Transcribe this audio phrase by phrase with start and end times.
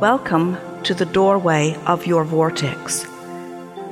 [0.00, 3.06] Welcome to the doorway of your vortex.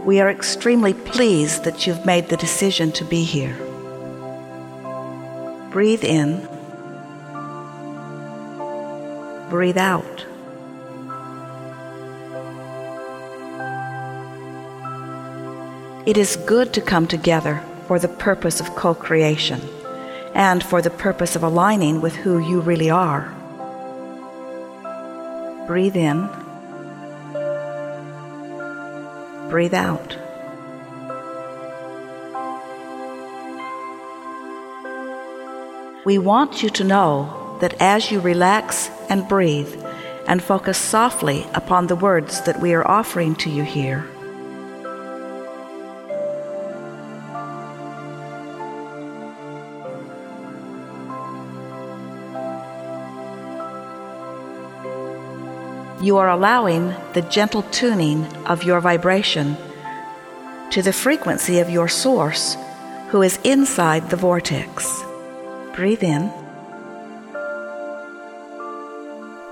[0.05, 3.57] We are extremely pleased that you've made the decision to be here.
[5.71, 6.47] Breathe in,
[9.49, 10.27] breathe out.
[16.07, 19.63] It is good to come together for the purpose of co creation
[20.35, 23.35] and for the purpose of aligning with who you really are.
[25.67, 26.29] Breathe in,
[29.49, 30.17] breathe out.
[36.05, 39.75] We want you to know that as you relax and breathe
[40.27, 44.05] and focus softly upon the words that we are offering to you here,
[56.05, 59.57] you are allowing the gentle tuning of your vibration
[60.71, 62.59] to the frequency of your source
[63.09, 65.03] who is inside the vortex.
[65.75, 66.31] Breathe in,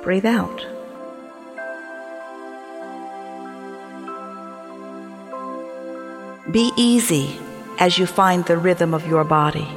[0.03, 0.67] breathe out.
[6.51, 7.39] Be easy
[7.79, 9.69] as you find the rhythm of your body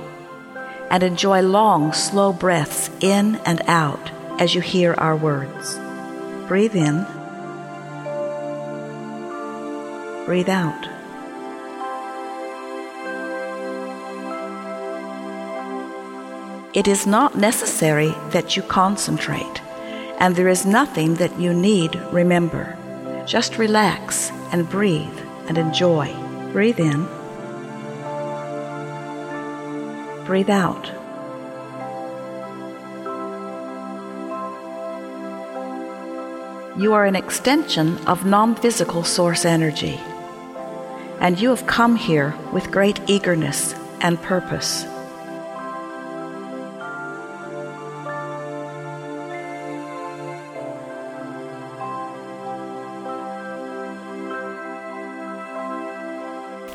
[0.91, 5.79] and enjoy long, slow breaths in and out as you hear our words.
[6.47, 7.05] Breathe in.
[10.25, 10.87] Breathe out.
[16.75, 19.61] It is not necessary that you concentrate,
[20.19, 22.77] and there is nothing that you need remember.
[23.25, 26.13] Just relax and breathe and enjoy.
[26.51, 27.07] Breathe in.
[30.25, 30.94] Breathe out.
[36.77, 39.97] You are an extension of non physical source energy,
[41.21, 44.83] and you have come here with great eagerness and purpose.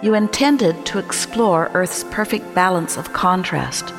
[0.02, 3.92] You intended to explore Earth's perfect balance of contrast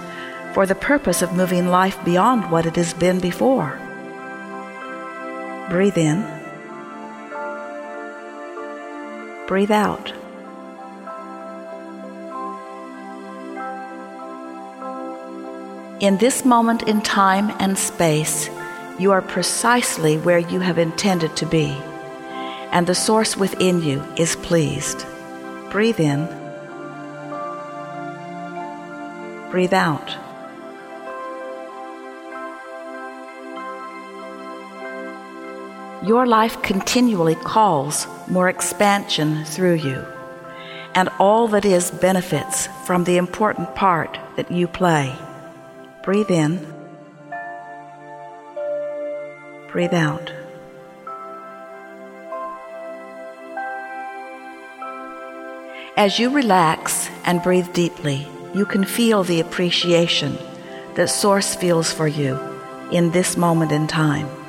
[0.55, 3.80] for the purpose of moving life beyond what it has been before.
[5.71, 6.21] Breathe in.
[9.47, 10.11] Breathe out.
[16.01, 18.49] In this moment in time and space,
[18.99, 21.67] you are precisely where you have intended to be,
[22.73, 25.05] and the source within you is pleased.
[25.69, 26.25] Breathe in.
[29.49, 30.17] Breathe out.
[36.03, 40.03] Your life continually calls more expansion through you,
[40.95, 45.15] and all that is benefits from the important part that you play.
[46.03, 46.57] Breathe in,
[49.71, 50.33] breathe out.
[55.97, 60.35] As you relax and breathe deeply, you can feel the appreciation
[60.95, 62.39] that Source feels for you
[62.91, 64.40] in this moment in time.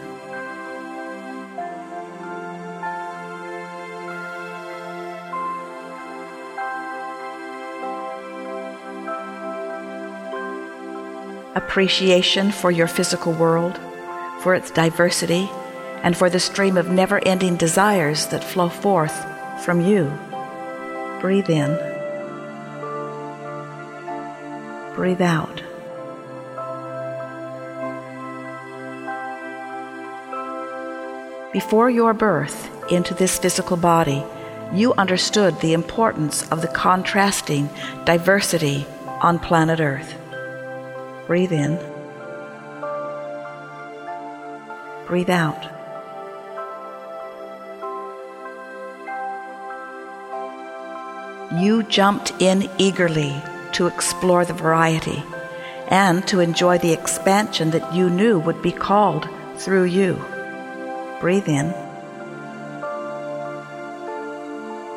[11.55, 13.79] Appreciation for your physical world,
[14.41, 15.51] for its diversity,
[16.03, 19.25] and for the stream of never ending desires that flow forth
[19.65, 20.13] from you.
[21.21, 21.77] Breathe in,
[24.95, 25.63] breathe out.
[31.53, 34.25] Before your birth into this physical body,
[34.73, 37.69] you understood the importance of the contrasting
[38.05, 38.87] diversity
[39.21, 40.22] on planet Earth.
[41.27, 41.79] Breathe in.
[45.07, 45.69] Breathe out.
[51.61, 53.35] You jumped in eagerly
[53.73, 55.23] to explore the variety
[55.89, 60.15] and to enjoy the expansion that you knew would be called through you.
[61.21, 61.75] Breathe in.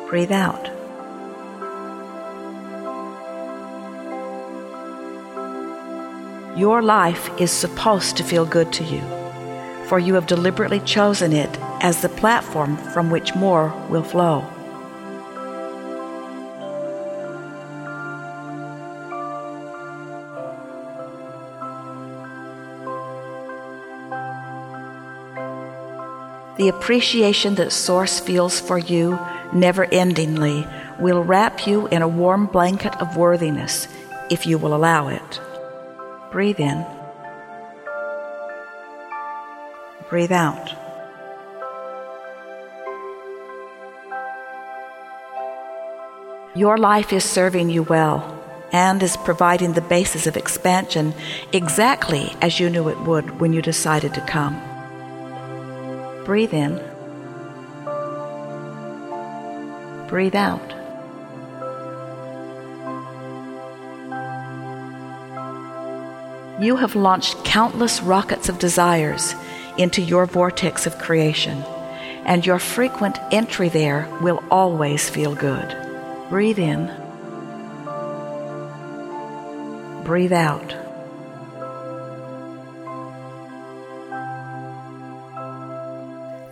[0.08, 0.75] Breathe out.
[6.56, 9.02] Your life is supposed to feel good to you,
[9.88, 11.50] for you have deliberately chosen it
[11.82, 14.40] as the platform from which more will flow.
[26.56, 29.18] The appreciation that Source feels for you,
[29.52, 30.66] never endingly,
[30.98, 33.88] will wrap you in a warm blanket of worthiness
[34.30, 35.40] if you will allow it.
[36.36, 36.84] Breathe in.
[40.10, 40.68] Breathe out.
[46.54, 48.38] Your life is serving you well
[48.70, 51.14] and is providing the basis of expansion
[51.54, 54.60] exactly as you knew it would when you decided to come.
[56.26, 56.78] Breathe in.
[60.06, 60.75] Breathe out.
[66.58, 69.34] You have launched countless rockets of desires
[69.76, 71.62] into your vortex of creation,
[72.24, 75.76] and your frequent entry there will always feel good.
[76.30, 76.86] Breathe in.
[80.04, 80.74] Breathe out.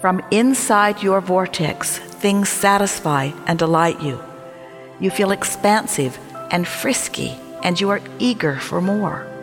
[0.02, 4.22] From inside your vortex, things satisfy and delight you.
[5.00, 6.18] You feel expansive
[6.50, 9.33] and frisky, and you are eager for more.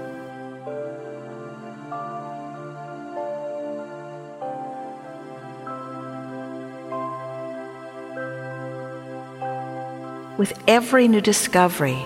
[10.41, 12.03] With every new discovery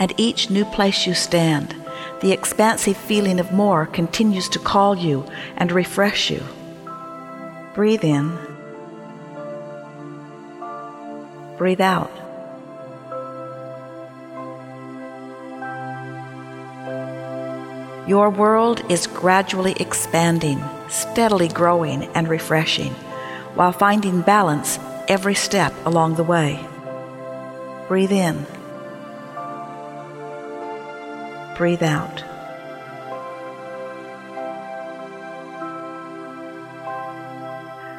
[0.00, 1.72] and each new place you stand,
[2.20, 5.24] the expansive feeling of more continues to call you
[5.56, 6.42] and refresh you.
[7.76, 8.36] Breathe in.
[11.58, 12.10] Breathe out.
[18.08, 22.94] Your world is gradually expanding, steadily growing and refreshing,
[23.54, 26.66] while finding balance every step along the way.
[27.88, 28.44] Breathe in.
[31.56, 32.24] Breathe out.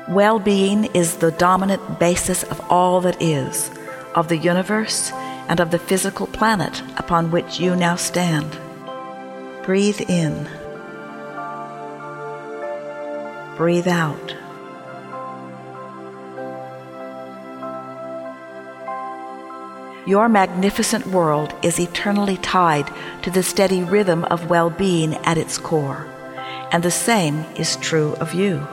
[0.09, 3.71] Well being is the dominant basis of all that is,
[4.13, 5.11] of the universe,
[5.47, 8.57] and of the physical planet upon which you now stand.
[9.63, 10.49] Breathe in.
[13.55, 14.35] Breathe out.
[20.07, 22.89] Your magnificent world is eternally tied
[23.23, 26.07] to the steady rhythm of well being at its core,
[26.71, 28.65] and the same is true of you.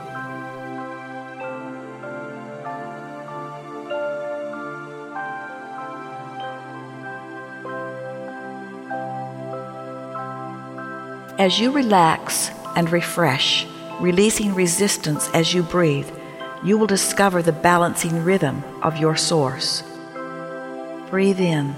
[11.37, 13.67] As you relax and refresh,
[13.99, 16.09] releasing resistance as you breathe,
[16.63, 19.83] you will discover the balancing rhythm of your source.
[21.09, 21.75] Breathe in.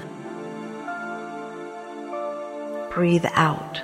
[2.92, 3.82] Breathe out.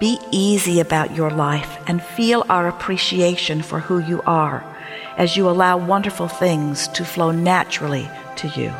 [0.00, 4.64] Be easy about your life and feel our appreciation for who you are
[5.16, 8.72] as you allow wonderful things to flow naturally to you.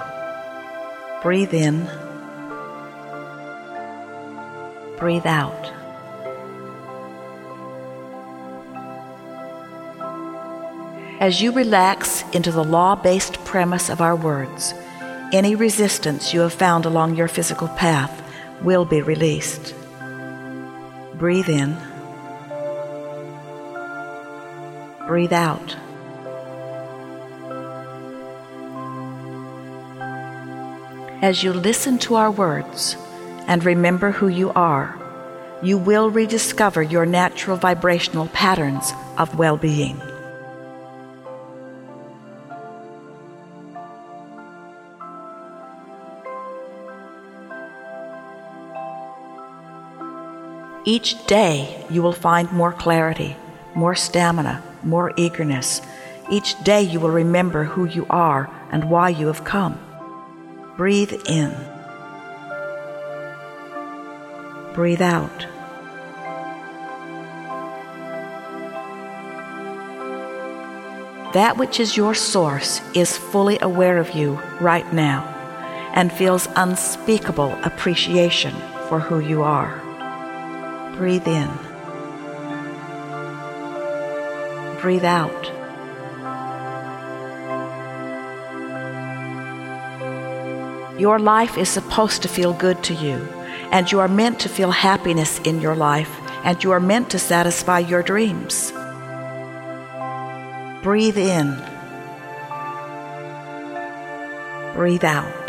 [1.23, 1.87] Breathe in.
[4.97, 5.80] Breathe out.
[11.21, 14.73] As you relax into the law based premise of our words,
[15.35, 18.23] any resistance you have found along your physical path
[18.63, 19.75] will be released.
[21.17, 21.77] Breathe in.
[25.07, 25.77] Breathe out.
[31.21, 32.97] As you listen to our words
[33.47, 34.97] and remember who you are,
[35.63, 40.01] you will rediscover your natural vibrational patterns of well being.
[50.85, 53.37] Each day you will find more clarity,
[53.75, 55.83] more stamina, more eagerness.
[56.31, 59.79] Each day you will remember who you are and why you have come.
[60.79, 61.55] Breathe in.
[64.73, 65.47] Breathe out.
[71.35, 75.25] That which is your source is fully aware of you right now
[75.95, 78.55] and feels unspeakable appreciation
[78.89, 79.80] for who you are.
[81.01, 81.49] Breathe in.
[84.83, 85.47] Breathe out.
[91.01, 93.17] Your life is supposed to feel good to you,
[93.73, 96.15] and you are meant to feel happiness in your life,
[96.45, 98.71] and you are meant to satisfy your dreams.
[100.83, 101.57] Breathe in.
[104.75, 105.40] Breathe out.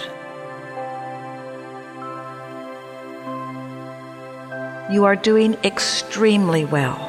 [4.91, 6.99] You are doing extremely well.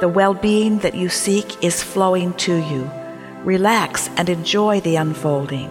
[0.00, 2.90] The well being that you seek is flowing to you.
[3.42, 5.68] Relax and enjoy the unfolding.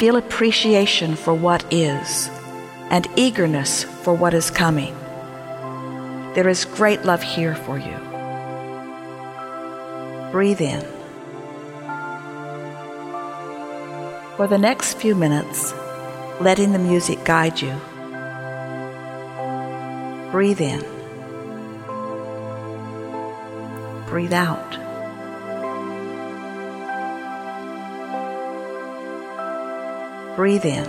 [0.00, 2.28] Feel appreciation for what is
[2.90, 4.96] and eagerness for what is coming.
[6.34, 8.07] There is great love here for you.
[10.30, 10.82] Breathe in.
[14.36, 15.72] For the next few minutes,
[16.40, 17.74] letting the music guide you.
[20.30, 20.84] Breathe in.
[24.06, 24.76] Breathe out.
[30.36, 30.88] Breathe in.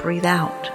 [0.00, 0.73] Breathe out.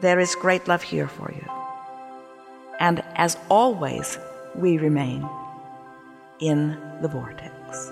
[0.00, 1.44] There is great love here for you.
[2.78, 4.18] And as always,
[4.54, 5.28] we remain
[6.38, 7.90] in the vortex.